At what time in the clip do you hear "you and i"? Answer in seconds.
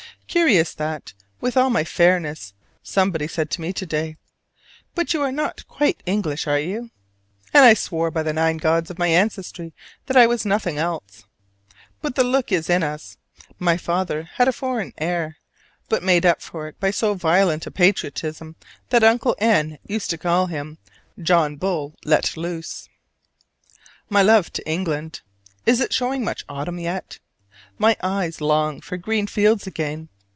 6.57-7.73